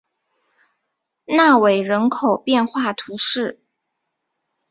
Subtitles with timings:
[1.25, 3.61] 纳韦人口变化图示